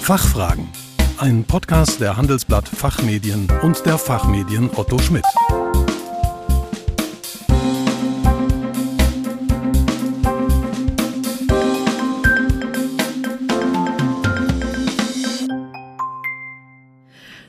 Fachfragen. 0.00 0.66
Ein 1.18 1.44
Podcast 1.44 2.00
der 2.00 2.16
Handelsblatt 2.16 2.66
Fachmedien 2.66 3.46
und 3.62 3.84
der 3.86 3.96
Fachmedien 3.96 4.68
Otto 4.74 4.98
Schmidt. 4.98 5.24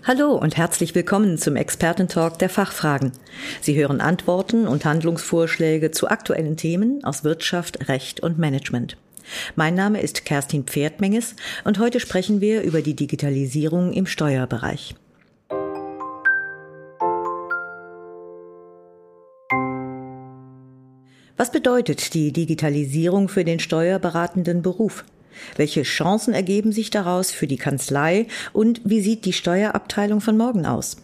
Hallo 0.04 0.34
und 0.36 0.58
herzlich 0.58 0.94
willkommen 0.94 1.38
zum 1.38 1.56
Expertentalk 1.56 2.38
der 2.38 2.50
Fachfragen. 2.50 3.14
Sie 3.62 3.76
hören 3.76 4.02
Antworten 4.02 4.68
und 4.68 4.86
Handlungsvorschläge 4.86 5.92
zu 5.92 6.10
aktuellen 6.10 6.58
Themen 6.58 7.04
aus 7.04 7.24
Wirtschaft, 7.24 7.88
Recht 7.88 8.20
und 8.20 8.38
Management. 8.38 8.98
Mein 9.56 9.76
Name 9.76 10.02
ist 10.02 10.26
Kerstin 10.26 10.64
Pferdmenges 10.64 11.36
und 11.64 11.80
heute 11.80 12.00
sprechen 12.00 12.42
wir 12.42 12.62
über 12.62 12.82
die 12.82 12.96
Digitalisierung 12.96 13.94
im 13.94 14.06
Steuerbereich. 14.06 14.96
Was 21.38 21.52
bedeutet 21.52 22.14
die 22.14 22.32
Digitalisierung 22.32 23.28
für 23.28 23.44
den 23.44 23.60
steuerberatenden 23.60 24.62
Beruf? 24.62 25.04
Welche 25.56 25.84
Chancen 25.84 26.34
ergeben 26.34 26.72
sich 26.72 26.90
daraus 26.90 27.32
für 27.32 27.48
die 27.48 27.58
Kanzlei 27.58 28.28
und 28.54 28.82
wie 28.84 29.02
sieht 29.02 29.26
die 29.26 29.34
Steuerabteilung 29.34 30.22
von 30.22 30.38
morgen 30.38 30.66
aus? 30.66 30.98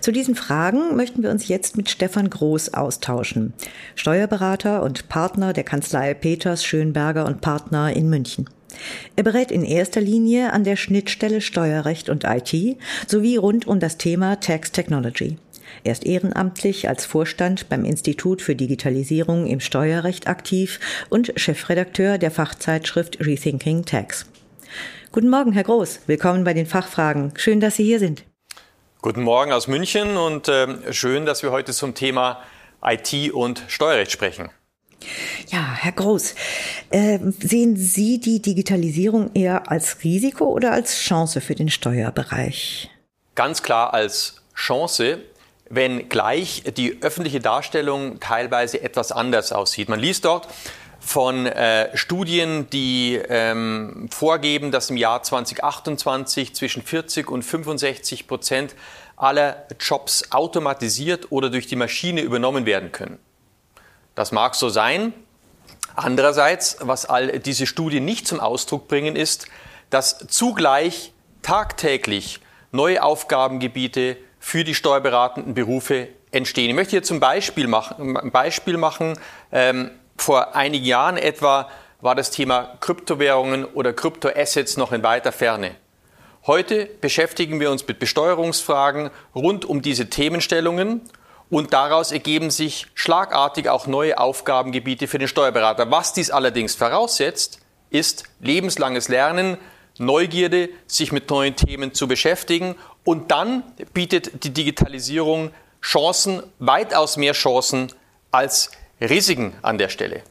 Zu 0.00 0.12
diesen 0.12 0.34
Fragen 0.34 0.96
möchten 0.96 1.22
wir 1.22 1.30
uns 1.30 1.48
jetzt 1.48 1.76
mit 1.76 1.90
Stefan 1.90 2.30
Groß 2.30 2.74
austauschen, 2.74 3.52
Steuerberater 3.94 4.82
und 4.82 5.08
Partner 5.08 5.52
der 5.52 5.64
Kanzlei 5.64 6.14
Peters 6.14 6.64
Schönberger 6.64 7.26
und 7.26 7.40
Partner 7.40 7.92
in 7.92 8.08
München. 8.08 8.48
Er 9.16 9.24
berät 9.24 9.50
in 9.50 9.64
erster 9.64 10.00
Linie 10.00 10.52
an 10.52 10.64
der 10.64 10.76
Schnittstelle 10.76 11.40
Steuerrecht 11.40 12.08
und 12.08 12.24
IT 12.24 12.78
sowie 13.06 13.36
rund 13.36 13.66
um 13.66 13.80
das 13.80 13.96
Thema 13.96 14.40
Tax 14.40 14.72
Technology. 14.72 15.38
Er 15.84 15.92
ist 15.92 16.06
ehrenamtlich 16.06 16.88
als 16.88 17.06
Vorstand 17.06 17.68
beim 17.68 17.84
Institut 17.84 18.42
für 18.42 18.54
Digitalisierung 18.54 19.46
im 19.46 19.60
Steuerrecht 19.60 20.28
aktiv 20.28 20.80
und 21.08 21.32
Chefredakteur 21.36 22.18
der 22.18 22.30
Fachzeitschrift 22.30 23.18
Rethinking 23.20 23.84
Tax. 23.84 24.26
Guten 25.12 25.30
Morgen, 25.30 25.52
Herr 25.52 25.64
Groß. 25.64 26.00
Willkommen 26.06 26.44
bei 26.44 26.54
den 26.54 26.66
Fachfragen. 26.66 27.32
Schön, 27.36 27.60
dass 27.60 27.76
Sie 27.76 27.84
hier 27.84 27.98
sind. 27.98 28.24
Guten 29.02 29.22
Morgen 29.22 29.52
aus 29.52 29.68
München 29.68 30.16
und 30.16 30.48
äh, 30.48 30.92
schön, 30.92 31.26
dass 31.26 31.42
wir 31.42 31.52
heute 31.52 31.72
zum 31.72 31.94
Thema 31.94 32.42
IT 32.82 33.32
und 33.32 33.62
Steuerrecht 33.68 34.10
sprechen. 34.10 34.50
Ja, 35.48 35.74
Herr 35.74 35.92
Groß, 35.92 36.34
äh, 36.90 37.18
sehen 37.38 37.76
Sie 37.76 38.18
die 38.18 38.40
Digitalisierung 38.40 39.30
eher 39.34 39.70
als 39.70 40.02
Risiko 40.02 40.46
oder 40.46 40.72
als 40.72 40.98
Chance 40.98 41.40
für 41.40 41.54
den 41.54 41.68
Steuerbereich? 41.68 42.90
Ganz 43.34 43.62
klar 43.62 43.94
als 43.94 44.42
Chance, 44.56 45.18
wenn 45.68 46.08
gleich 46.08 46.64
die 46.76 47.02
öffentliche 47.02 47.40
Darstellung 47.40 48.18
teilweise 48.18 48.82
etwas 48.82 49.12
anders 49.12 49.52
aussieht. 49.52 49.88
Man 49.88 50.00
liest 50.00 50.24
dort, 50.24 50.48
von 51.06 51.46
äh, 51.46 51.96
Studien, 51.96 52.68
die 52.70 53.14
ähm, 53.14 54.08
vorgeben, 54.10 54.72
dass 54.72 54.90
im 54.90 54.96
Jahr 54.96 55.22
2028 55.22 56.52
zwischen 56.52 56.82
40 56.82 57.30
und 57.30 57.44
65 57.44 58.26
Prozent 58.26 58.74
aller 59.14 59.66
Jobs 59.78 60.32
automatisiert 60.32 61.30
oder 61.30 61.48
durch 61.48 61.68
die 61.68 61.76
Maschine 61.76 62.22
übernommen 62.22 62.66
werden 62.66 62.90
können. 62.90 63.20
Das 64.16 64.32
mag 64.32 64.56
so 64.56 64.68
sein. 64.68 65.12
Andererseits, 65.94 66.78
was 66.80 67.06
all 67.06 67.38
diese 67.38 67.66
Studien 67.66 68.04
nicht 68.04 68.26
zum 68.26 68.40
Ausdruck 68.40 68.88
bringen, 68.88 69.14
ist, 69.14 69.46
dass 69.90 70.26
zugleich 70.28 71.12
tagtäglich 71.42 72.40
neue 72.72 73.02
Aufgabengebiete 73.02 74.16
für 74.40 74.64
die 74.64 74.74
steuerberatenden 74.74 75.54
Berufe 75.54 76.08
entstehen. 76.32 76.68
Ich 76.68 76.74
möchte 76.74 76.90
hier 76.90 77.04
zum 77.04 77.20
Beispiel 77.20 77.68
machen, 77.68 78.16
ein 78.16 78.32
Beispiel 78.32 78.76
machen 78.76 79.18
ähm, 79.52 79.92
vor 80.16 80.54
einigen 80.54 80.84
Jahren 80.84 81.16
etwa 81.16 81.68
war 82.00 82.14
das 82.14 82.30
Thema 82.30 82.76
Kryptowährungen 82.80 83.64
oder 83.64 83.92
Kryptoassets 83.92 84.76
noch 84.76 84.92
in 84.92 85.02
weiter 85.02 85.32
Ferne. 85.32 85.76
Heute 86.46 86.86
beschäftigen 87.00 87.58
wir 87.58 87.70
uns 87.70 87.86
mit 87.86 87.98
Besteuerungsfragen 87.98 89.10
rund 89.34 89.64
um 89.64 89.82
diese 89.82 90.08
Themenstellungen 90.08 91.00
und 91.50 91.72
daraus 91.72 92.12
ergeben 92.12 92.50
sich 92.50 92.86
schlagartig 92.94 93.68
auch 93.68 93.86
neue 93.86 94.18
Aufgabengebiete 94.18 95.08
für 95.08 95.18
den 95.18 95.28
Steuerberater. 95.28 95.90
Was 95.90 96.12
dies 96.12 96.30
allerdings 96.30 96.74
voraussetzt, 96.74 97.60
ist 97.90 98.24
lebenslanges 98.40 99.08
Lernen, 99.08 99.58
Neugierde, 99.98 100.68
sich 100.86 101.10
mit 101.10 101.30
neuen 101.30 101.56
Themen 101.56 101.94
zu 101.94 102.06
beschäftigen 102.06 102.76
und 103.04 103.30
dann 103.30 103.62
bietet 103.94 104.44
die 104.44 104.50
Digitalisierung 104.52 105.52
Chancen, 105.80 106.42
weitaus 106.58 107.16
mehr 107.16 107.32
Chancen 107.32 107.92
als 108.30 108.70
Risiken 109.00 109.54
an 109.62 109.78
der 109.78 109.88
Stelle. 109.88 110.22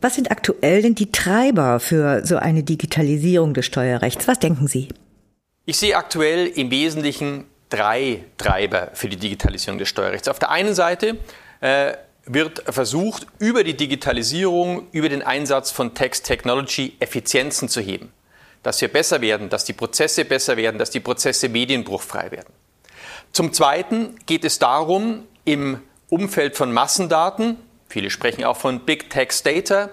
Was 0.00 0.14
sind 0.14 0.30
aktuell 0.30 0.82
denn 0.82 0.94
die 0.94 1.10
Treiber 1.10 1.80
für 1.80 2.24
so 2.24 2.36
eine 2.36 2.62
Digitalisierung 2.62 3.54
des 3.54 3.66
Steuerrechts? 3.66 4.28
Was 4.28 4.38
denken 4.38 4.68
Sie? 4.68 4.88
Ich 5.64 5.78
sehe 5.78 5.96
aktuell 5.96 6.46
im 6.46 6.70
Wesentlichen 6.70 7.44
drei 7.70 8.24
Treiber 8.38 8.90
für 8.94 9.08
die 9.08 9.16
Digitalisierung 9.16 9.78
des 9.78 9.88
Steuerrechts. 9.88 10.28
Auf 10.28 10.38
der 10.38 10.50
einen 10.50 10.74
Seite 10.74 11.18
äh, 11.60 11.94
wird 12.24 12.62
versucht, 12.72 13.26
über 13.38 13.64
die 13.64 13.76
Digitalisierung, 13.76 14.86
über 14.92 15.08
den 15.08 15.22
Einsatz 15.22 15.70
von 15.70 15.94
Text 15.94 16.26
Technology 16.26 16.94
Effizienzen 17.00 17.68
zu 17.68 17.80
heben. 17.80 18.12
Dass 18.62 18.80
wir 18.80 18.88
besser 18.88 19.20
werden, 19.20 19.48
dass 19.48 19.64
die 19.64 19.72
Prozesse 19.72 20.24
besser 20.24 20.56
werden, 20.56 20.78
dass 20.78 20.90
die 20.90 21.00
Prozesse 21.00 21.48
medienbruchfrei 21.48 22.30
werden. 22.30 22.52
Zum 23.32 23.52
Zweiten 23.52 24.16
geht 24.26 24.44
es 24.44 24.58
darum, 24.58 25.24
im 25.44 25.80
Umfeld 26.08 26.56
von 26.56 26.72
Massendaten 26.72 27.56
Viele 27.88 28.10
sprechen 28.10 28.44
auch 28.44 28.56
von 28.56 28.80
Big 28.80 29.10
Text 29.10 29.46
Data, 29.46 29.90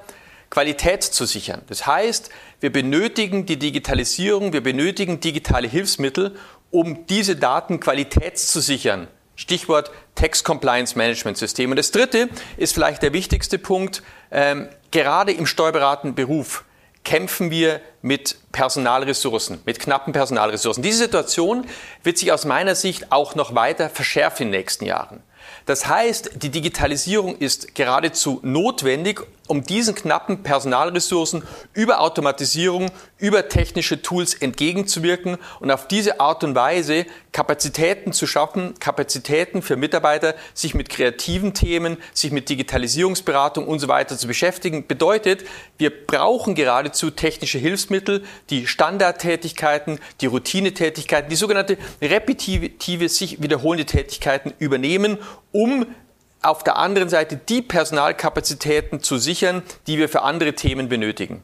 Qualität 0.50 1.04
zu 1.04 1.26
sichern. 1.26 1.62
Das 1.68 1.88
heißt, 1.88 2.30
wir 2.60 2.72
benötigen 2.72 3.46
die 3.46 3.58
Digitalisierung, 3.58 4.54
wir 4.54 4.62
benötigen 4.62 5.20
digitale 5.20 5.68
Hilfsmittel, 5.68 6.36
um 6.70 7.06
diese 7.08 7.36
Daten 7.36 7.80
qualitätszusichern. 7.80 9.08
Stichwort 9.36 9.92
Text 10.16 10.46
Compliance 10.46 10.98
Management 10.98 11.38
System. 11.38 11.72
Und 11.72 11.78
das 11.78 11.92
dritte 11.92 12.30
ist 12.58 12.74
vielleicht 12.74 13.02
der 13.02 13.14
wichtigste 13.14 13.58
Punkt. 13.58 14.04
Ähm, 14.32 14.70
gerade 14.92 15.32
im 15.32 15.46
steuerberatenden 15.46 16.16
Beruf 16.16 16.66
kämpfen 17.04 17.52
wir 17.52 17.82
mit 18.02 18.38
Personalressourcen, 18.52 19.60
mit 19.66 19.80
knappen 19.80 20.14
Personalressourcen. 20.14 20.84
Diese 20.84 21.00
Situation 21.00 21.66
wird 22.04 22.18
sich 22.18 22.32
aus 22.32 22.46
meiner 22.46 22.76
Sicht 22.76 23.12
auch 23.12 23.36
noch 23.36 23.56
weiter 23.56 23.90
verschärfen 23.90 24.48
in 24.48 24.52
den 24.52 24.62
nächsten 24.62 24.86
Jahren. 24.86 25.22
Das 25.66 25.88
heißt, 25.88 26.32
die 26.44 26.50
Digitalisierung 26.50 27.38
ist 27.38 27.76
geradezu 27.76 28.40
notwendig, 28.44 29.22
um 29.48 29.64
diesen 29.64 29.94
knappen 29.94 30.42
Personalressourcen 30.44 31.44
über 31.74 32.00
Automatisierung, 32.00 32.92
über 33.18 33.50
technische 33.50 34.02
Tools 34.02 34.34
entgegenzuwirken 34.34 35.38
und 35.60 35.72
auf 35.72 35.88
diese 35.88 36.20
Art 36.20 36.44
und 36.44 36.56
Weise 36.56 37.06
Kapazitäten 37.32 38.14
zu 38.14 38.28
schaffen, 38.28 38.76
Kapazitäten 38.80 39.62
für 39.62 39.76
Mitarbeiter, 39.76 40.36
sich 40.54 40.76
mit 40.76 40.90
kreativen 40.90 41.54
Themen, 41.54 41.98
sich 42.14 42.32
mit 42.32 42.48
Digitalisierungsberatung 42.50 43.68
und 43.68 43.80
so 43.80 43.88
weiter 43.88 44.18
zu 44.18 44.28
beschäftigen. 44.28 44.88
Bedeutet, 44.88 45.44
wir 45.78 45.90
brauchen 45.90 46.56
geradezu 46.56 47.10
technische 47.10 47.58
Hilfsmittel, 47.58 48.24
die 48.50 48.68
Standardtätigkeiten, 48.68 50.00
die 50.22 50.28
Routinetätigkeiten, 50.28 51.30
die 51.30 51.36
sogenannte 51.36 51.78
repetitive, 52.02 53.10
sich 53.10 53.42
wiederholende 53.42 53.86
Tätigkeiten 53.86 54.54
übernehmen, 54.60 55.18
um 55.52 55.86
auf 56.44 56.64
der 56.64 56.78
anderen 56.78 57.10
Seite 57.10 57.38
die 57.38 57.62
Personalkapazitäten 57.62 59.02
zu 59.02 59.18
sichern, 59.18 59.64
die 59.88 59.98
wir 59.98 60.10
für 60.10 60.22
andere 60.22 60.54
Themen 60.54 60.90
benötigen. 60.90 61.44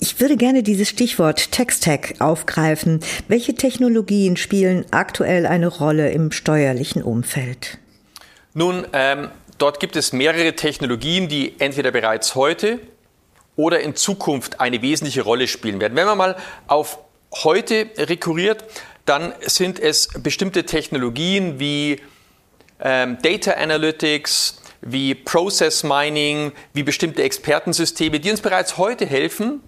Ich 0.00 0.18
würde 0.18 0.36
gerne 0.36 0.62
dieses 0.62 0.88
Stichwort 0.88 1.52
Text-Tech 1.52 2.20
aufgreifen. 2.20 3.00
Welche 3.28 3.54
Technologien 3.54 4.36
spielen 4.36 4.86
aktuell 4.90 5.46
eine 5.46 5.66
Rolle 5.66 6.10
im 6.10 6.32
steuerlichen 6.32 7.02
Umfeld? 7.02 7.78
Nun, 8.54 8.86
ähm, 8.92 9.28
dort 9.58 9.78
gibt 9.78 9.96
es 9.96 10.12
mehrere 10.12 10.54
Technologien, 10.54 11.28
die 11.28 11.54
entweder 11.58 11.90
bereits 11.90 12.34
heute 12.34 12.80
oder 13.56 13.80
in 13.80 13.94
Zukunft 13.94 14.60
eine 14.60 14.80
wesentliche 14.80 15.22
Rolle 15.22 15.46
spielen 15.46 15.80
werden. 15.80 15.96
Wenn 15.96 16.06
man 16.06 16.18
mal 16.18 16.36
auf 16.66 16.98
heute 17.44 17.86
rekurriert, 17.98 18.64
dann 19.04 19.34
sind 19.42 19.78
es 19.78 20.08
bestimmte 20.22 20.64
Technologien 20.64 21.60
wie 21.60 22.00
ähm, 22.82 23.18
Data 23.22 23.52
Analytics, 23.52 24.60
wie 24.80 25.14
Process 25.14 25.82
Mining, 25.82 26.52
wie 26.72 26.82
bestimmte 26.82 27.22
Expertensysteme, 27.22 28.20
die 28.20 28.30
uns 28.30 28.40
bereits 28.40 28.78
heute 28.78 29.06
helfen, 29.06 29.62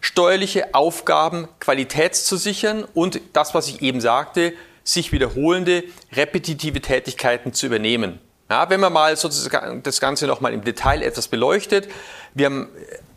steuerliche 0.00 0.74
Aufgaben 0.74 1.48
qualitätszusichern 1.60 2.84
und 2.94 3.20
das, 3.32 3.54
was 3.54 3.68
ich 3.68 3.82
eben 3.82 4.00
sagte, 4.00 4.52
sich 4.84 5.12
wiederholende, 5.12 5.84
repetitive 6.12 6.80
Tätigkeiten 6.80 7.52
zu 7.52 7.66
übernehmen. 7.66 8.18
Ja, 8.50 8.68
wenn 8.68 8.80
man 8.80 8.92
mal 8.92 9.16
sozusagen 9.16 9.82
das 9.82 10.00
Ganze 10.00 10.26
nochmal 10.26 10.52
im 10.52 10.62
Detail 10.64 11.02
etwas 11.02 11.28
beleuchtet, 11.28 11.88
wir 12.34 12.46
haben 12.46 12.68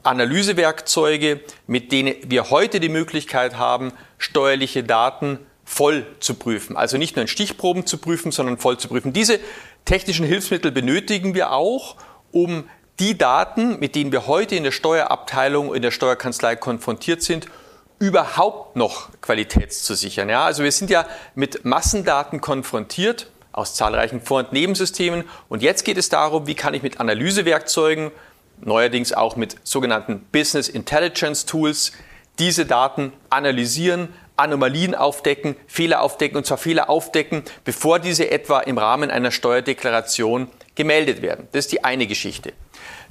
Analysewerkzeuge, 0.04 1.42
mit 1.68 1.92
denen 1.92 2.16
wir 2.24 2.52
heute 2.52 2.80
die 2.80 2.90
Möglichkeit 2.90 3.58
haben, 3.58 3.92
steuerliche 4.18 4.84
Daten 4.84 5.40
voll 5.66 6.06
zu 6.20 6.36
prüfen. 6.36 6.78
Also 6.78 6.98
nicht 6.98 7.16
nur 7.16 7.22
in 7.24 7.28
Stichproben 7.28 7.86
zu 7.86 7.98
prüfen, 7.98 8.32
sondern 8.32 8.58
voll 8.58 8.78
zu 8.78 8.88
prüfen. 8.88 9.12
Diese 9.12 9.40
technischen 9.84 10.26
Hilfsmittel 10.26 10.72
benötigen 10.72 11.34
wir 11.34 11.52
auch, 11.52 11.96
um 12.32 12.70
die 13.00 13.18
Daten, 13.18 13.80
mit 13.80 13.96
denen 13.96 14.12
wir 14.12 14.28
heute 14.28 14.56
in 14.56 14.64
der 14.64 14.72
Steuerabteilung, 14.72 15.74
in 15.74 15.82
der 15.82 15.92
Steuerkanzlei 15.92 16.56
konfrontiert 16.56 17.22
sind, 17.22 17.48
überhaupt 18.00 18.76
noch 18.76 19.10
qualitätszusichern. 19.22 20.30
Ja, 20.30 20.46
also 20.46 20.64
wir 20.64 20.72
sind 20.72 20.90
ja 20.90 21.06
mit 21.34 21.66
Massendaten 21.66 22.42
konfrontiert 22.42 23.32
aus 23.52 23.74
zahlreichen 23.74 24.22
Vor- 24.22 24.40
und 24.40 24.54
Nebensystemen. 24.54 25.24
Und 25.48 25.62
jetzt 25.64 25.86
geht 25.86 25.98
es 25.98 26.10
darum, 26.10 26.46
wie 26.46 26.56
kann 26.56 26.74
ich 26.74 26.84
mit 26.84 27.00
Analysewerkzeugen, 27.00 28.12
neuerdings 28.62 29.14
auch 29.14 29.38
mit 29.38 29.56
sogenannten 29.64 30.26
Business 30.32 30.68
Intelligence 30.68 31.46
Tools, 31.46 31.94
diese 32.38 32.66
Daten 32.66 33.14
analysieren, 33.30 34.10
Anomalien 34.38 34.96
aufdecken, 34.96 35.56
Fehler 35.68 36.02
aufdecken 36.02 36.38
und 36.38 36.46
zwar 36.46 36.58
Fehler 36.58 36.90
aufdecken, 36.90 37.44
bevor 37.64 38.00
diese 38.00 38.30
etwa 38.30 38.60
im 38.60 38.78
Rahmen 38.78 39.12
einer 39.12 39.32
Steuerdeklaration 39.32 40.50
gemeldet 40.76 41.22
werden. 41.22 41.48
Das 41.52 41.66
ist 41.66 41.72
die 41.72 41.84
eine 41.84 42.08
Geschichte. 42.08 42.54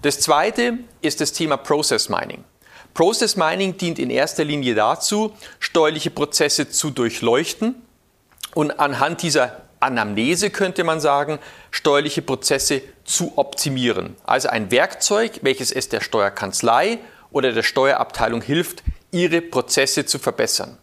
Das 0.02 0.20
zweite 0.20 0.78
ist 1.00 1.20
das 1.20 1.32
Thema 1.32 1.56
Process 1.56 2.08
Mining. 2.08 2.44
Process 2.92 3.36
Mining 3.36 3.76
dient 3.76 3.98
in 3.98 4.10
erster 4.10 4.44
Linie 4.44 4.74
dazu, 4.74 5.32
steuerliche 5.58 6.10
Prozesse 6.10 6.68
zu 6.68 6.90
durchleuchten 6.90 7.74
und 8.54 8.78
anhand 8.78 9.22
dieser 9.22 9.62
Anamnese 9.80 10.50
könnte 10.50 10.84
man 10.84 11.00
sagen, 11.00 11.38
steuerliche 11.70 12.22
Prozesse 12.22 12.82
zu 13.04 13.32
optimieren. 13.36 14.16
Also 14.24 14.48
ein 14.48 14.70
Werkzeug, 14.70 15.40
welches 15.42 15.72
es 15.72 15.88
der 15.88 16.00
Steuerkanzlei 16.00 16.98
oder 17.30 17.52
der 17.52 17.62
Steuerabteilung 17.62 18.40
hilft, 18.40 18.82
ihre 19.10 19.40
Prozesse 19.40 20.06
zu 20.06 20.18
verbessern. 20.18 20.78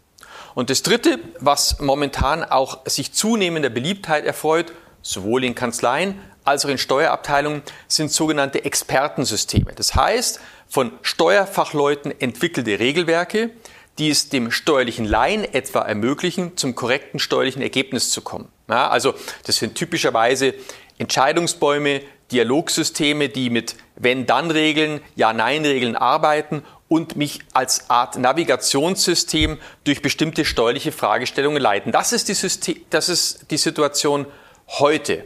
Und 0.55 0.69
das 0.69 0.83
Dritte, 0.83 1.19
was 1.39 1.79
momentan 1.79 2.43
auch 2.43 2.79
sich 2.85 3.13
zunehmender 3.13 3.69
Beliebtheit 3.69 4.25
erfreut, 4.25 4.73
sowohl 5.01 5.43
in 5.43 5.55
Kanzleien 5.55 6.19
als 6.43 6.65
auch 6.65 6.69
in 6.69 6.77
Steuerabteilungen, 6.77 7.61
sind 7.87 8.11
sogenannte 8.11 8.65
Expertensysteme. 8.65 9.73
Das 9.75 9.95
heißt, 9.95 10.39
von 10.67 10.91
Steuerfachleuten 11.01 12.19
entwickelte 12.19 12.79
Regelwerke, 12.79 13.51
die 13.99 14.09
es 14.09 14.29
dem 14.29 14.51
steuerlichen 14.51 15.05
Laien 15.05 15.43
etwa 15.43 15.81
ermöglichen, 15.81 16.57
zum 16.57 16.75
korrekten 16.75 17.19
steuerlichen 17.19 17.61
Ergebnis 17.61 18.09
zu 18.11 18.21
kommen. 18.21 18.47
Ja, 18.69 18.89
also 18.89 19.13
das 19.45 19.57
sind 19.57 19.75
typischerweise 19.75 20.53
Entscheidungsbäume, 20.97 22.01
Dialogsysteme, 22.31 23.29
die 23.29 23.49
mit 23.49 23.75
Wenn-Dann-Regeln, 23.97 25.01
Ja-Nein-Regeln 25.15 25.95
arbeiten 25.95 26.63
und 26.91 27.15
mich 27.15 27.39
als 27.53 27.89
Art 27.89 28.17
Navigationssystem 28.17 29.57
durch 29.85 30.01
bestimmte 30.01 30.43
steuerliche 30.43 30.91
Fragestellungen 30.91 31.61
leiten. 31.61 31.93
Das 31.93 32.11
ist 32.11 32.27
die, 32.27 32.33
System, 32.33 32.81
das 32.89 33.07
ist 33.07 33.49
die 33.49 33.55
Situation 33.55 34.25
heute. 34.67 35.23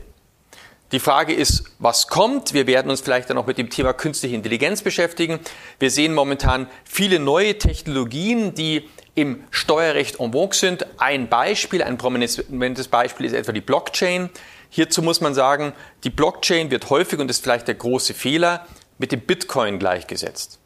Die 0.92 1.00
Frage 1.00 1.34
ist, 1.34 1.64
was 1.80 2.08
kommt? 2.08 2.54
Wir 2.54 2.68
werden 2.68 2.92
uns 2.92 3.02
vielleicht 3.02 3.32
dann 3.32 3.40
auch 3.40 3.48
mit 3.48 3.58
dem 3.58 3.72
Thema 3.72 3.94
künstliche 3.94 4.36
Intelligenz 4.36 4.84
beschäftigen. 4.84 5.40
Wir 5.80 5.90
sehen 5.90 6.14
momentan 6.14 6.68
viele 6.84 7.18
neue 7.18 7.58
Technologien, 7.58 8.54
die 8.54 8.88
im 9.16 9.44
Steuerrecht 9.50 10.20
en 10.20 10.34
vogue 10.34 10.54
sind. 10.54 10.86
Ein 11.00 11.30
Beispiel, 11.30 11.82
ein 11.82 11.98
prominentes 11.98 12.88
Beispiel 12.90 13.26
ist 13.26 13.34
etwa 13.34 13.54
die 13.54 13.62
Blockchain. 13.62 14.30
Hierzu 14.70 15.02
muss 15.02 15.20
man 15.20 15.34
sagen, 15.34 15.74
die 16.04 16.12
Blockchain 16.12 16.70
wird 16.70 16.92
häufig, 16.92 17.18
und 17.18 17.32
ist 17.32 17.42
vielleicht 17.42 17.68
der 17.68 17.74
große 17.74 18.14
Fehler, 18.14 18.68
mit 19.00 19.12
dem 19.12 19.22
Bitcoin 19.22 19.80
gleichgesetzt. 19.80 20.60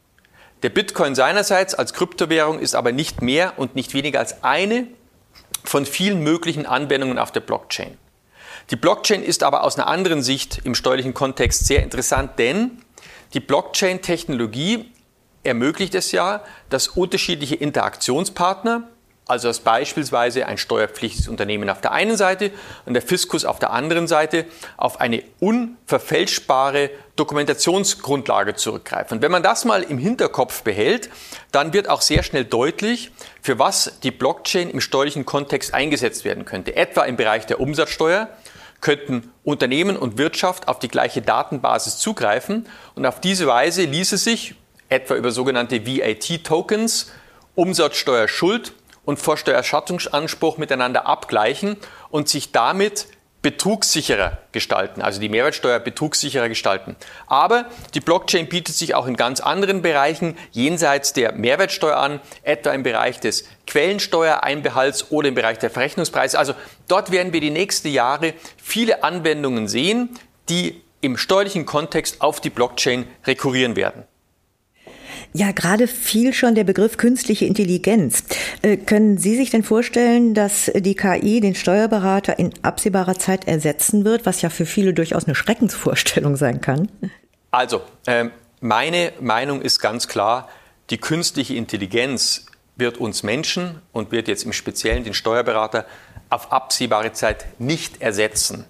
Der 0.61 0.69
Bitcoin 0.69 1.15
seinerseits 1.15 1.73
als 1.73 1.93
Kryptowährung 1.93 2.59
ist 2.59 2.75
aber 2.75 2.91
nicht 2.91 3.21
mehr 3.21 3.53
und 3.57 3.75
nicht 3.75 3.93
weniger 3.93 4.19
als 4.19 4.43
eine 4.43 4.87
von 5.63 5.85
vielen 5.85 6.21
möglichen 6.21 6.65
Anwendungen 6.65 7.17
auf 7.17 7.31
der 7.31 7.39
Blockchain. 7.39 7.97
Die 8.69 8.75
Blockchain 8.75 9.23
ist 9.23 9.43
aber 9.43 9.63
aus 9.63 9.77
einer 9.77 9.87
anderen 9.87 10.21
Sicht 10.21 10.61
im 10.65 10.75
steuerlichen 10.75 11.13
Kontext 11.13 11.65
sehr 11.65 11.81
interessant, 11.81 12.37
denn 12.37 12.81
die 13.33 13.39
Blockchain-Technologie 13.39 14.91
ermöglicht 15.43 15.95
es 15.95 16.11
ja, 16.11 16.43
dass 16.69 16.89
unterschiedliche 16.89 17.55
Interaktionspartner 17.55 18.89
also 19.29 19.47
dass 19.47 19.59
beispielsweise 19.59 20.47
ein 20.47 20.57
steuerpflichtiges 20.57 21.27
Unternehmen 21.27 21.69
auf 21.69 21.81
der 21.81 21.91
einen 21.91 22.17
Seite 22.17 22.51
und 22.85 22.93
der 22.95 23.03
Fiskus 23.03 23.45
auf 23.45 23.59
der 23.59 23.71
anderen 23.71 24.07
Seite 24.07 24.45
auf 24.75 24.99
eine 24.99 25.23
unverfälschbare 25.39 26.89
Dokumentationsgrundlage 27.15 28.55
zurückgreifen. 28.55 29.17
Und 29.17 29.21
wenn 29.21 29.31
man 29.31 29.43
das 29.43 29.65
mal 29.65 29.83
im 29.83 29.99
Hinterkopf 29.99 30.63
behält, 30.63 31.09
dann 31.51 31.73
wird 31.73 31.89
auch 31.89 32.01
sehr 32.01 32.23
schnell 32.23 32.45
deutlich, 32.45 33.11
für 33.41 33.59
was 33.59 33.99
die 34.01 34.11
Blockchain 34.11 34.69
im 34.69 34.81
steuerlichen 34.81 35.25
Kontext 35.25 35.73
eingesetzt 35.73 36.25
werden 36.25 36.45
könnte. 36.45 36.75
Etwa 36.75 37.03
im 37.03 37.15
Bereich 37.15 37.45
der 37.45 37.59
Umsatzsteuer 37.59 38.29
könnten 38.81 39.31
Unternehmen 39.43 39.97
und 39.97 40.17
Wirtschaft 40.17 40.67
auf 40.67 40.79
die 40.79 40.87
gleiche 40.87 41.21
Datenbasis 41.21 41.99
zugreifen 41.99 42.65
und 42.95 43.05
auf 43.05 43.19
diese 43.21 43.45
Weise 43.45 43.83
ließe 43.83 44.17
sich 44.17 44.55
etwa 44.87 45.15
über 45.15 45.31
sogenannte 45.31 45.85
VAT-Tokens 45.85 47.11
Umsatzsteuerschuld 47.55 48.73
und 49.09 49.17
Vorsteuererstattungsanspruch 49.17 50.59
miteinander 50.59 51.07
abgleichen 51.07 51.77
und 52.11 52.29
sich 52.29 52.51
damit 52.51 53.07
betrugssicherer 53.41 54.37
gestalten, 54.51 55.01
also 55.01 55.19
die 55.19 55.29
Mehrwertsteuer 55.29 55.79
betrugssicherer 55.79 56.47
gestalten. 56.47 56.95
Aber 57.25 57.65
die 57.95 58.01
Blockchain 58.01 58.47
bietet 58.49 58.75
sich 58.75 58.93
auch 58.93 59.07
in 59.07 59.15
ganz 59.15 59.39
anderen 59.39 59.81
Bereichen 59.81 60.37
jenseits 60.51 61.13
der 61.13 61.31
Mehrwertsteuer 61.31 61.97
an, 61.97 62.19
etwa 62.43 62.71
im 62.71 62.83
Bereich 62.83 63.19
des 63.19 63.45
Quellensteuereinbehalts 63.65 65.09
oder 65.09 65.29
im 65.29 65.35
Bereich 65.35 65.57
der 65.57 65.71
Verrechnungspreise. 65.71 66.37
Also 66.37 66.53
dort 66.87 67.11
werden 67.11 67.33
wir 67.33 67.41
die 67.41 67.49
nächsten 67.49 67.87
Jahre 67.87 68.35
viele 68.57 69.03
Anwendungen 69.03 69.67
sehen, 69.67 70.19
die 70.49 70.83
im 71.01 71.17
steuerlichen 71.17 71.65
Kontext 71.65 72.21
auf 72.21 72.41
die 72.41 72.51
Blockchain 72.51 73.07
rekurrieren 73.25 73.75
werden. 73.75 74.03
Ja, 75.33 75.51
gerade 75.51 75.87
fiel 75.87 76.33
schon 76.33 76.55
der 76.55 76.63
Begriff 76.63 76.97
künstliche 76.97 77.45
Intelligenz. 77.45 78.23
Äh, 78.61 78.77
können 78.77 79.17
Sie 79.17 79.35
sich 79.35 79.51
denn 79.51 79.63
vorstellen, 79.63 80.33
dass 80.33 80.71
die 80.75 80.95
KI 80.95 81.39
den 81.39 81.53
Steuerberater 81.53 82.39
in 82.39 82.51
absehbarer 82.63 83.17
Zeit 83.19 83.47
ersetzen 83.47 84.05
wird, 84.05 84.25
was 84.25 84.41
ja 84.41 84.49
für 84.49 84.65
viele 84.65 84.93
durchaus 84.93 85.25
eine 85.25 85.35
Schreckensvorstellung 85.35 86.35
sein 86.35 86.61
kann? 86.61 86.89
Also, 87.51 87.81
äh, 88.07 88.29
meine 88.59 89.13
Meinung 89.19 89.61
ist 89.61 89.79
ganz 89.79 90.07
klar, 90.07 90.49
die 90.89 90.97
künstliche 90.97 91.53
Intelligenz 91.55 92.47
wird 92.75 92.97
uns 92.97 93.21
Menschen 93.21 93.81
und 93.91 94.11
wird 94.11 94.27
jetzt 94.27 94.43
im 94.43 94.53
Speziellen 94.53 95.03
den 95.03 95.13
Steuerberater 95.13 95.85
auf 96.29 96.51
absehbare 96.51 97.11
Zeit 97.13 97.45
nicht 97.59 98.01
ersetzen. 98.01 98.65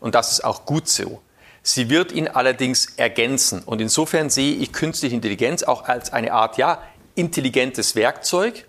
Und 0.00 0.14
das 0.14 0.32
ist 0.32 0.44
auch 0.44 0.66
gut 0.66 0.88
so. 0.88 1.22
Sie 1.68 1.90
wird 1.90 2.12
ihn 2.12 2.28
allerdings 2.28 2.86
ergänzen. 2.96 3.60
Und 3.64 3.80
insofern 3.80 4.30
sehe 4.30 4.54
ich 4.54 4.72
künstliche 4.72 5.16
Intelligenz 5.16 5.64
auch 5.64 5.86
als 5.86 6.12
eine 6.12 6.32
Art, 6.32 6.58
ja, 6.58 6.80
intelligentes 7.16 7.96
Werkzeug, 7.96 8.66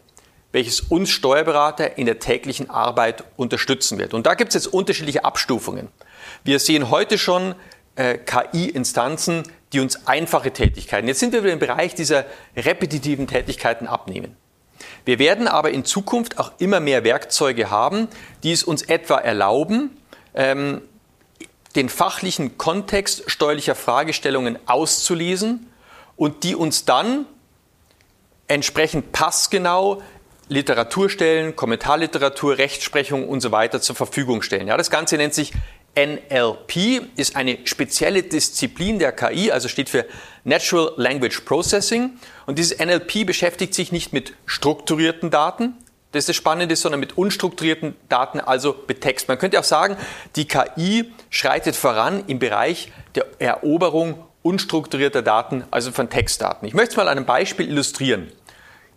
welches 0.52 0.80
uns 0.82 1.12
Steuerberater 1.12 2.00
in 2.00 2.08
der 2.08 2.18
täglichen 2.18 2.72
Arbeit 2.72 3.24
unterstützen 3.36 4.00
wird. 4.00 4.16
Und 4.16 4.26
da 4.26 4.34
gibt 4.34 4.50
es 4.50 4.56
jetzt 4.56 4.74
unterschiedliche 4.74 5.26
Abstufungen. 5.26 5.90
Wir 6.44 6.58
sehen 6.58 6.90
heute 6.90 7.20
schon 7.20 7.54
äh, 7.98 8.18
KI-Instanzen, 8.18 9.44
die 9.74 9.80
uns 9.80 10.08
einfache 10.08 10.50
Tätigkeiten, 10.50 11.08
jetzt 11.08 11.20
sind 11.20 11.34
wir 11.34 11.44
wieder 11.44 11.54
im 11.54 11.60
Bereich 11.60 11.94
dieser 11.94 12.26
repetitiven 12.56 13.28
Tätigkeiten 13.28 13.86
abnehmen. 13.86 14.36
Wir 15.06 15.20
werden 15.20 15.48
aber 15.48 15.70
in 15.70 15.86
Zukunft 15.86 16.40
auch 16.40 16.54
immer 16.58 16.80
mehr 16.80 17.04
Werkzeuge 17.04 17.70
haben, 17.70 18.08
die 18.42 18.54
es 18.54 18.64
uns 18.64 18.82
etwa 18.82 19.18
erlauben, 19.18 19.98
ähm, 20.34 20.82
den 21.76 21.90
fachlichen 21.90 22.58
Kontext 22.58 23.30
steuerlicher 23.30 23.76
Fragestellungen 23.76 24.58
auszulesen 24.68 25.68
und 26.16 26.44
die 26.44 26.56
uns 26.56 26.86
dann 26.86 27.26
entsprechend 28.48 29.12
passgenau 29.12 30.02
Literatur 30.50 31.10
stellen, 31.10 31.56
Kommentarliteratur, 31.56 32.58
Rechtsprechung 32.58 33.28
und 33.28 33.42
so 33.42 33.52
weiter 33.52 33.82
zur 33.82 33.96
Verfügung 33.96 34.42
stellen. 34.42 34.68
Ja, 34.68 34.78
das 34.78 34.90
Ganze 34.90 35.18
nennt 35.18 35.34
sich 35.34 35.52
NLP, 35.98 37.02
ist 37.16 37.36
eine 37.36 37.58
spezielle 37.66 38.24
Disziplin 38.24 39.00
der 39.00 39.12
KI, 39.12 39.52
also 39.52 39.68
steht 39.68 39.90
für 39.90 40.06
Natural 40.44 40.94
Language 40.96 41.42
Processing. 41.42 42.12
Und 42.46 42.60
dieses 42.60 42.78
NLP 42.80 43.26
beschäftigt 43.26 43.74
sich 43.74 43.92
nicht 43.92 44.14
mit 44.14 44.34
strukturierten 44.46 45.32
Daten, 45.32 45.74
das 46.12 46.22
ist 46.22 46.30
das 46.30 46.36
Spannende, 46.36 46.76
sondern 46.76 47.00
mit 47.00 47.18
unstrukturierten 47.18 47.96
Daten, 48.08 48.40
also 48.40 48.76
mit 48.88 49.02
Text. 49.02 49.28
Man 49.28 49.38
könnte 49.38 49.60
auch 49.60 49.66
sagen, 49.66 49.98
die 50.36 50.48
KI 50.48 51.12
schreitet 51.30 51.76
voran 51.76 52.24
im 52.28 52.40
Bereich 52.40 52.92
der 53.16 53.26
Eroberung 53.40 54.24
unstrukturierter 54.42 55.22
Daten, 55.22 55.66
also 55.72 55.92
von 55.92 56.10
Textdaten. 56.10 56.66
Ich 56.68 56.74
möchte 56.74 56.92
es 56.92 56.98
mal 56.98 57.10
an 57.10 57.18
einem 57.18 57.26
Beispiel 57.26 57.68
illustrieren. 57.68 58.32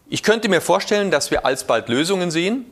Ich 0.08 0.22
könnte 0.22 0.48
mir 0.48 0.60
vorstellen, 0.60 1.10
dass 1.10 1.30
wir 1.30 1.44
alsbald 1.44 1.88
Lösungen 1.88 2.30
sehen, 2.30 2.66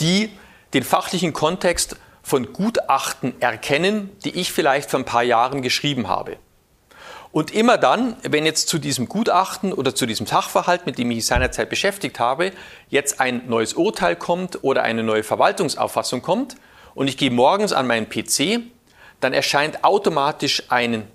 die 0.00 0.30
den 0.72 0.84
fachlichen 0.84 1.32
Kontext 1.32 1.96
von 2.22 2.52
Gutachten 2.52 3.40
erkennen, 3.40 4.10
die 4.24 4.38
ich 4.38 4.52
vielleicht 4.52 4.90
vor 4.90 5.00
ein 5.00 5.04
paar 5.04 5.22
Jahren 5.22 5.62
geschrieben 5.62 6.08
habe. 6.08 6.36
Und 7.32 7.52
immer 7.52 7.78
dann, 7.78 8.16
wenn 8.22 8.44
jetzt 8.44 8.68
zu 8.68 8.78
diesem 8.78 9.08
Gutachten 9.08 9.72
oder 9.72 9.94
zu 9.94 10.06
diesem 10.06 10.26
Sachverhalt, 10.26 10.86
mit 10.86 10.98
dem 10.98 11.10
ich 11.12 11.18
mich 11.18 11.26
seinerzeit 11.26 11.70
beschäftigt 11.70 12.18
habe, 12.18 12.50
jetzt 12.88 13.20
ein 13.20 13.48
neues 13.48 13.74
Urteil 13.74 14.16
kommt 14.16 14.64
oder 14.64 14.82
eine 14.82 15.04
neue 15.04 15.22
Verwaltungsauffassung 15.22 16.22
kommt 16.22 16.56
und 16.94 17.06
ich 17.06 17.16
gehe 17.16 17.30
morgens 17.30 17.72
an 17.72 17.86
meinen 17.86 18.08
PC, 18.08 18.62
dann 19.20 19.32
erscheint 19.32 19.84
automatisch 19.84 20.64
ein, 20.70 21.06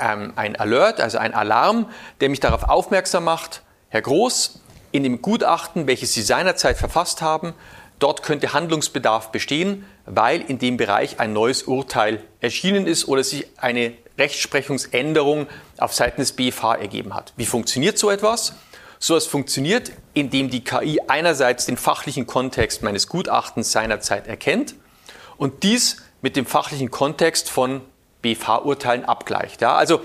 ähm, 0.00 0.32
ein 0.34 0.56
Alert, 0.56 1.00
also 1.00 1.18
ein 1.18 1.34
Alarm, 1.34 1.88
der 2.20 2.30
mich 2.30 2.40
darauf 2.40 2.64
aufmerksam 2.64 3.22
macht, 3.22 3.62
Herr 3.90 4.02
Groß, 4.02 4.60
in 4.90 5.04
dem 5.04 5.22
Gutachten, 5.22 5.86
welches 5.86 6.14
Sie 6.14 6.22
seinerzeit 6.22 6.78
verfasst 6.78 7.22
haben, 7.22 7.52
dort 8.00 8.24
könnte 8.24 8.52
Handlungsbedarf 8.52 9.30
bestehen, 9.30 9.86
weil 10.04 10.40
in 10.40 10.58
dem 10.58 10.76
Bereich 10.76 11.20
ein 11.20 11.32
neues 11.32 11.62
Urteil 11.62 12.22
erschienen 12.40 12.88
ist 12.88 13.06
oder 13.06 13.22
sich 13.22 13.46
eine 13.56 13.92
Rechtsprechungsänderung 14.18 15.46
auf 15.78 15.92
Seiten 15.92 16.20
des 16.20 16.32
BFH 16.32 16.76
ergeben 16.76 17.14
hat. 17.14 17.32
Wie 17.36 17.46
funktioniert 17.46 17.98
so 17.98 18.10
etwas? 18.10 18.54
So 18.98 19.14
etwas 19.14 19.26
funktioniert, 19.26 19.92
indem 20.14 20.50
die 20.50 20.62
KI 20.62 21.00
einerseits 21.08 21.66
den 21.66 21.76
fachlichen 21.76 22.26
Kontext 22.26 22.82
meines 22.82 23.08
Gutachtens 23.08 23.72
seinerzeit 23.72 24.26
erkennt 24.26 24.74
und 25.36 25.62
dies 25.62 26.02
mit 26.22 26.36
dem 26.36 26.46
fachlichen 26.46 26.90
Kontext 26.90 27.50
von 27.50 27.82
BFH-Urteilen 28.22 29.04
abgleicht. 29.04 29.60
Ja, 29.60 29.74
also 29.74 30.00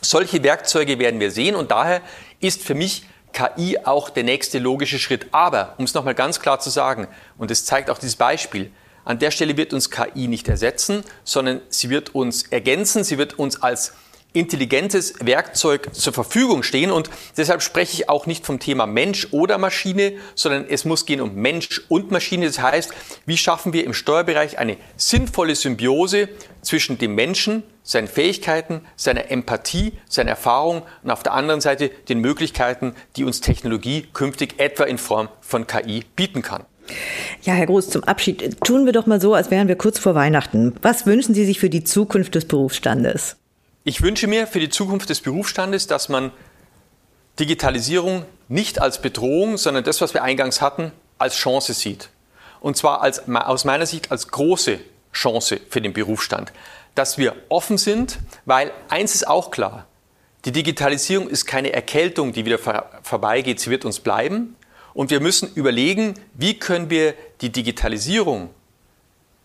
solche 0.00 0.42
Werkzeuge 0.42 0.98
werden 0.98 1.18
wir 1.18 1.30
sehen 1.30 1.56
und 1.56 1.70
daher 1.70 2.02
ist 2.40 2.62
für 2.62 2.74
mich 2.74 3.04
KI 3.32 3.78
auch 3.84 4.10
der 4.10 4.24
nächste 4.24 4.58
logische 4.58 4.98
Schritt. 4.98 5.26
Aber, 5.32 5.74
um 5.78 5.84
es 5.84 5.94
nochmal 5.94 6.14
ganz 6.14 6.40
klar 6.40 6.60
zu 6.60 6.70
sagen, 6.70 7.08
und 7.38 7.50
es 7.50 7.64
zeigt 7.64 7.90
auch 7.90 7.98
dieses 7.98 8.16
Beispiel, 8.16 8.70
an 9.04 9.18
der 9.18 9.30
Stelle 9.30 9.56
wird 9.56 9.72
uns 9.72 9.90
KI 9.90 10.28
nicht 10.28 10.48
ersetzen, 10.48 11.04
sondern 11.24 11.60
sie 11.68 11.90
wird 11.90 12.14
uns 12.14 12.44
ergänzen, 12.44 13.04
sie 13.04 13.18
wird 13.18 13.38
uns 13.38 13.62
als 13.62 13.92
intelligentes 14.32 15.14
Werkzeug 15.20 15.94
zur 15.94 16.12
Verfügung 16.12 16.62
stehen. 16.62 16.90
Und 16.90 17.10
deshalb 17.36 17.62
spreche 17.62 17.94
ich 17.94 18.08
auch 18.08 18.26
nicht 18.26 18.46
vom 18.46 18.60
Thema 18.60 18.86
Mensch 18.86 19.28
oder 19.32 19.58
Maschine, 19.58 20.14
sondern 20.34 20.66
es 20.68 20.84
muss 20.84 21.06
gehen 21.06 21.20
um 21.20 21.34
Mensch 21.34 21.82
und 21.88 22.10
Maschine. 22.10 22.46
Das 22.46 22.60
heißt, 22.60 22.92
wie 23.26 23.36
schaffen 23.36 23.72
wir 23.72 23.84
im 23.84 23.94
Steuerbereich 23.94 24.58
eine 24.58 24.76
sinnvolle 24.96 25.54
Symbiose 25.54 26.28
zwischen 26.62 26.98
dem 26.98 27.14
Menschen, 27.14 27.62
seinen 27.82 28.08
Fähigkeiten, 28.08 28.82
seiner 28.94 29.30
Empathie, 29.30 29.94
seiner 30.08 30.30
Erfahrung 30.30 30.82
und 31.02 31.10
auf 31.10 31.22
der 31.22 31.32
anderen 31.32 31.60
Seite 31.60 31.88
den 31.88 32.20
Möglichkeiten, 32.20 32.94
die 33.16 33.24
uns 33.24 33.40
Technologie 33.40 34.06
künftig 34.12 34.60
etwa 34.60 34.84
in 34.84 34.98
Form 34.98 35.28
von 35.40 35.66
KI 35.66 36.04
bieten 36.14 36.42
kann. 36.42 36.66
Ja, 37.42 37.54
Herr 37.54 37.66
Groß, 37.66 37.90
zum 37.90 38.04
Abschied 38.04 38.60
tun 38.62 38.86
wir 38.86 38.92
doch 38.92 39.06
mal 39.06 39.20
so, 39.20 39.34
als 39.34 39.50
wären 39.50 39.68
wir 39.68 39.76
kurz 39.76 39.98
vor 39.98 40.14
Weihnachten. 40.14 40.74
Was 40.82 41.06
wünschen 41.06 41.34
Sie 41.34 41.44
sich 41.44 41.58
für 41.58 41.70
die 41.70 41.84
Zukunft 41.84 42.34
des 42.34 42.46
Berufsstandes? 42.46 43.36
Ich 43.84 44.02
wünsche 44.02 44.26
mir 44.26 44.46
für 44.46 44.60
die 44.60 44.68
Zukunft 44.68 45.08
des 45.08 45.20
Berufsstandes, 45.20 45.86
dass 45.86 46.08
man 46.08 46.32
Digitalisierung 47.38 48.24
nicht 48.48 48.80
als 48.80 49.00
Bedrohung, 49.00 49.56
sondern 49.56 49.84
das, 49.84 50.00
was 50.00 50.12
wir 50.12 50.22
eingangs 50.22 50.60
hatten, 50.60 50.92
als 51.18 51.36
Chance 51.36 51.72
sieht. 51.72 52.10
Und 52.60 52.76
zwar 52.76 53.00
als, 53.00 53.28
aus 53.28 53.64
meiner 53.64 53.86
Sicht 53.86 54.10
als 54.10 54.28
große 54.28 54.78
Chance 55.12 55.60
für 55.68 55.80
den 55.80 55.92
Berufsstand. 55.92 56.52
Dass 56.94 57.16
wir 57.16 57.34
offen 57.48 57.78
sind, 57.78 58.18
weil 58.44 58.70
eins 58.88 59.14
ist 59.14 59.26
auch 59.26 59.50
klar, 59.50 59.86
die 60.44 60.52
Digitalisierung 60.52 61.28
ist 61.28 61.46
keine 61.46 61.72
Erkältung, 61.72 62.32
die 62.32 62.46
wieder 62.46 62.58
vorbeigeht, 63.02 63.60
sie 63.60 63.70
wird 63.70 63.84
uns 63.84 64.00
bleiben. 64.00 64.56
Und 64.94 65.10
wir 65.10 65.20
müssen 65.20 65.52
überlegen, 65.54 66.14
wie 66.34 66.58
können 66.58 66.90
wir 66.90 67.14
die 67.40 67.50
Digitalisierung 67.50 68.50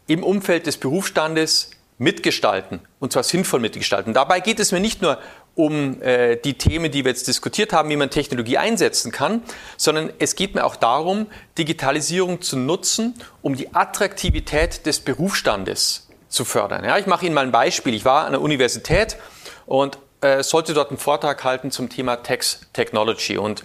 im 0.08 0.24
Umfeld 0.24 0.68
des 0.68 0.78
Berufsstandes 0.78 1.72
mitgestalten 1.98 2.82
und 3.00 3.14
zwar 3.14 3.24
sinnvoll 3.24 3.62
mitgestalten. 3.62 4.14
Dabei 4.14 4.42
geht 4.42 4.60
es 4.60 4.72
mir 4.72 4.80
nicht 4.80 5.02
nur 5.02 5.18
um 5.56 6.02
äh, 6.02 6.36
die 6.36 6.56
Themen, 6.56 6.92
die 6.92 7.06
wir 7.06 7.12
jetzt 7.12 7.28
diskutiert 7.28 7.72
haben, 7.72 7.90
wie 7.90 7.96
man 7.96 8.10
Technologie 8.10 8.58
einsetzen 8.58 9.12
kann, 9.14 9.42
sondern 9.78 10.12
es 10.20 10.36
geht 10.36 10.54
mir 10.54 10.66
auch 10.66 10.76
darum, 10.76 11.28
Digitalisierung 11.58 12.42
zu 12.42 12.58
nutzen, 12.58 13.14
um 13.42 13.56
die 13.56 13.74
Attraktivität 13.74 14.86
des 14.86 15.00
Berufsstandes 15.00 16.10
zu 16.28 16.44
fördern. 16.44 16.84
Ja, 16.84 16.98
ich 16.98 17.08
mache 17.08 17.26
Ihnen 17.26 17.34
mal 17.34 17.46
ein 17.46 17.54
Beispiel. 17.54 17.94
Ich 17.94 18.04
war 18.04 18.26
an 18.26 18.34
der 18.34 18.42
Universität 18.42 19.16
und 19.66 19.98
äh, 20.20 20.44
sollte 20.44 20.74
dort 20.74 20.90
einen 20.90 20.98
Vortrag 20.98 21.42
halten 21.46 21.72
zum 21.72 21.88
Thema 21.88 22.18
Text 22.18 22.68
Technology 22.74 23.38
und 23.38 23.64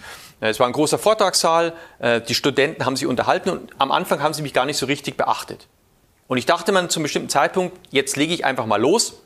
es 0.49 0.59
war 0.59 0.67
ein 0.67 0.73
großer 0.73 0.97
Vortragssaal, 0.97 1.73
äh, 1.99 2.19
die 2.19 2.33
Studenten 2.33 2.85
haben 2.85 2.95
sich 2.95 3.07
unterhalten 3.07 3.49
und 3.49 3.71
am 3.77 3.91
Anfang 3.91 4.21
haben 4.21 4.33
sie 4.33 4.41
mich 4.41 4.53
gar 4.53 4.65
nicht 4.65 4.77
so 4.77 4.87
richtig 4.87 5.15
beachtet. 5.15 5.67
Und 6.27 6.37
ich 6.37 6.45
dachte 6.45 6.71
mir 6.71 6.87
zum 6.87 7.03
bestimmten 7.03 7.29
Zeitpunkt, 7.29 7.77
jetzt 7.91 8.17
lege 8.17 8.33
ich 8.33 8.43
einfach 8.43 8.65
mal 8.65 8.81
los 8.81 9.21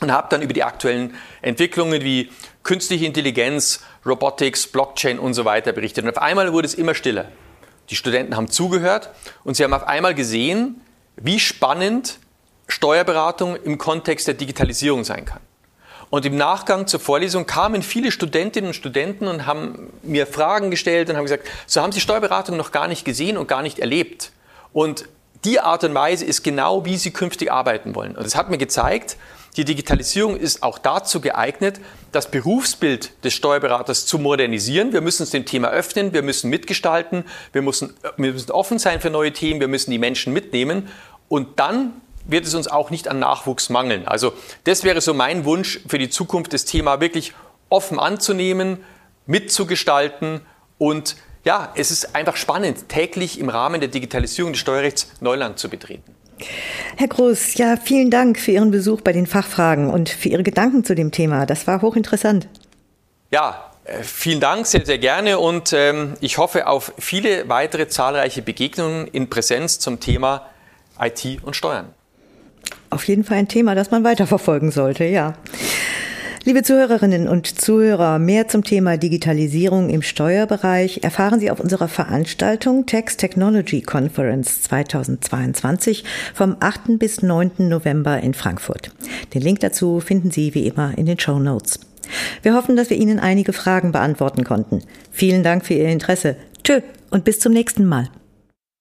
und 0.00 0.12
habe 0.12 0.28
dann 0.30 0.42
über 0.42 0.52
die 0.52 0.62
aktuellen 0.62 1.14
Entwicklungen 1.42 2.02
wie 2.02 2.30
künstliche 2.62 3.04
Intelligenz, 3.04 3.80
Robotics, 4.06 4.66
Blockchain 4.68 5.18
und 5.18 5.34
so 5.34 5.44
weiter 5.44 5.72
berichtet. 5.72 6.04
Und 6.04 6.10
auf 6.10 6.22
einmal 6.22 6.52
wurde 6.52 6.66
es 6.66 6.74
immer 6.74 6.94
stiller. 6.94 7.26
Die 7.90 7.96
Studenten 7.96 8.36
haben 8.36 8.48
zugehört 8.48 9.10
und 9.42 9.56
sie 9.56 9.64
haben 9.64 9.74
auf 9.74 9.86
einmal 9.86 10.14
gesehen, 10.14 10.80
wie 11.16 11.40
spannend 11.40 12.18
Steuerberatung 12.68 13.56
im 13.56 13.78
Kontext 13.78 14.26
der 14.26 14.34
Digitalisierung 14.34 15.04
sein 15.04 15.24
kann. 15.24 15.40
Und 16.14 16.24
im 16.24 16.36
Nachgang 16.36 16.86
zur 16.86 17.00
Vorlesung 17.00 17.44
kamen 17.44 17.82
viele 17.82 18.12
Studentinnen 18.12 18.68
und 18.68 18.74
Studenten 18.74 19.26
und 19.26 19.46
haben 19.46 19.92
mir 20.04 20.28
Fragen 20.28 20.70
gestellt 20.70 21.10
und 21.10 21.16
haben 21.16 21.24
gesagt, 21.24 21.48
so 21.66 21.82
haben 21.82 21.90
Sie 21.90 22.00
Steuerberatung 22.00 22.56
noch 22.56 22.70
gar 22.70 22.86
nicht 22.86 23.04
gesehen 23.04 23.36
und 23.36 23.48
gar 23.48 23.62
nicht 23.62 23.80
erlebt. 23.80 24.30
Und 24.72 25.06
die 25.44 25.58
Art 25.58 25.82
und 25.82 25.92
Weise 25.92 26.24
ist 26.24 26.44
genau, 26.44 26.84
wie 26.84 26.98
Sie 26.98 27.10
künftig 27.10 27.50
arbeiten 27.50 27.96
wollen. 27.96 28.14
Und 28.14 28.24
es 28.24 28.36
hat 28.36 28.48
mir 28.48 28.58
gezeigt, 28.58 29.16
die 29.56 29.64
Digitalisierung 29.64 30.36
ist 30.36 30.62
auch 30.62 30.78
dazu 30.78 31.20
geeignet, 31.20 31.80
das 32.12 32.30
Berufsbild 32.30 33.24
des 33.24 33.34
Steuerberaters 33.34 34.06
zu 34.06 34.20
modernisieren. 34.20 34.92
Wir 34.92 35.00
müssen 35.00 35.24
uns 35.24 35.30
dem 35.30 35.46
Thema 35.46 35.70
öffnen, 35.70 36.12
wir 36.12 36.22
müssen 36.22 36.48
mitgestalten, 36.48 37.24
wir 37.52 37.62
müssen, 37.62 37.92
wir 38.16 38.32
müssen 38.32 38.52
offen 38.52 38.78
sein 38.78 39.00
für 39.00 39.10
neue 39.10 39.32
Themen, 39.32 39.58
wir 39.58 39.66
müssen 39.66 39.90
die 39.90 39.98
Menschen 39.98 40.32
mitnehmen. 40.32 40.88
Und 41.28 41.58
dann 41.58 42.00
wird 42.26 42.46
es 42.46 42.54
uns 42.54 42.68
auch 42.68 42.90
nicht 42.90 43.08
an 43.08 43.18
Nachwuchs 43.18 43.70
mangeln. 43.70 44.06
Also 44.06 44.32
das 44.64 44.84
wäre 44.84 45.00
so 45.00 45.14
mein 45.14 45.44
Wunsch 45.44 45.80
für 45.86 45.98
die 45.98 46.10
Zukunft, 46.10 46.52
das 46.52 46.64
Thema 46.64 47.00
wirklich 47.00 47.32
offen 47.68 47.98
anzunehmen, 47.98 48.78
mitzugestalten 49.26 50.40
und 50.78 51.16
ja, 51.44 51.72
es 51.76 51.90
ist 51.90 52.14
einfach 52.14 52.36
spannend, 52.36 52.88
täglich 52.88 53.38
im 53.38 53.50
Rahmen 53.50 53.80
der 53.80 53.90
Digitalisierung 53.90 54.52
des 54.52 54.60
Steuerrechts 54.60 55.12
Neuland 55.20 55.58
zu 55.58 55.68
betreten. 55.68 56.14
Herr 56.96 57.08
Groß, 57.08 57.54
ja, 57.54 57.76
vielen 57.76 58.10
Dank 58.10 58.38
für 58.38 58.52
Ihren 58.52 58.70
Besuch 58.70 59.02
bei 59.02 59.12
den 59.12 59.26
Fachfragen 59.26 59.90
und 59.90 60.08
für 60.08 60.30
Ihre 60.30 60.42
Gedanken 60.42 60.84
zu 60.84 60.94
dem 60.94 61.10
Thema. 61.10 61.46
Das 61.46 61.66
war 61.66 61.82
hochinteressant. 61.82 62.48
Ja, 63.30 63.70
äh, 63.84 64.02
vielen 64.02 64.40
Dank, 64.40 64.66
sehr, 64.66 64.84
sehr 64.86 64.98
gerne 64.98 65.38
und 65.38 65.72
ähm, 65.72 66.14
ich 66.20 66.38
hoffe 66.38 66.66
auf 66.66 66.92
viele 66.98 67.48
weitere 67.48 67.88
zahlreiche 67.88 68.42
Begegnungen 68.42 69.06
in 69.08 69.28
Präsenz 69.28 69.78
zum 69.78 70.00
Thema 70.00 70.46
IT 70.98 71.42
und 71.42 71.56
Steuern 71.56 71.92
auf 72.94 73.04
jeden 73.04 73.24
Fall 73.24 73.38
ein 73.38 73.48
Thema, 73.48 73.74
das 73.74 73.90
man 73.90 74.04
weiterverfolgen 74.04 74.70
sollte, 74.70 75.04
ja. 75.04 75.34
Liebe 76.46 76.62
Zuhörerinnen 76.62 77.26
und 77.26 77.46
Zuhörer, 77.58 78.18
mehr 78.18 78.48
zum 78.48 78.64
Thema 78.64 78.98
Digitalisierung 78.98 79.88
im 79.88 80.02
Steuerbereich 80.02 81.00
erfahren 81.02 81.40
Sie 81.40 81.50
auf 81.50 81.58
unserer 81.58 81.88
Veranstaltung 81.88 82.84
Tax 82.84 83.16
Technology 83.16 83.80
Conference 83.80 84.60
2022 84.60 86.04
vom 86.34 86.56
8. 86.60 86.98
bis 86.98 87.22
9. 87.22 87.52
November 87.60 88.20
in 88.20 88.34
Frankfurt. 88.34 88.90
Den 89.32 89.40
Link 89.40 89.60
dazu 89.60 90.00
finden 90.00 90.30
Sie 90.30 90.54
wie 90.54 90.66
immer 90.66 90.92
in 90.98 91.06
den 91.06 91.18
Show 91.18 91.38
Notes. 91.38 91.80
Wir 92.42 92.54
hoffen, 92.54 92.76
dass 92.76 92.90
wir 92.90 92.98
Ihnen 92.98 93.20
einige 93.20 93.54
Fragen 93.54 93.90
beantworten 93.92 94.44
konnten. 94.44 94.82
Vielen 95.10 95.44
Dank 95.44 95.64
für 95.64 95.72
Ihr 95.72 95.88
Interesse. 95.88 96.36
Tschö 96.62 96.80
und 97.10 97.24
bis 97.24 97.40
zum 97.40 97.54
nächsten 97.54 97.86
Mal. 97.86 98.10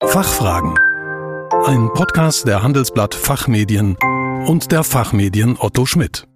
Fachfragen 0.04 0.76
ein 1.66 1.94
Podcast 1.94 2.46
der 2.46 2.62
Handelsblatt 2.62 3.16
Fachmedien 3.16 3.96
und 4.48 4.72
der 4.72 4.84
Fachmedien 4.84 5.56
Otto 5.58 5.86
Schmidt. 5.86 6.28